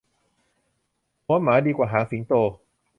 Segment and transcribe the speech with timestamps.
[1.25, 2.33] หัวหมาดีกว่าหางสิงโต